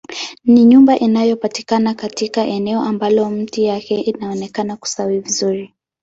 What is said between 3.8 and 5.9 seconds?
inaonekana kustawi vizuri